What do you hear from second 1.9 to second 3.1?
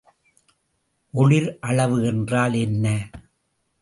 என்றால் என்ன?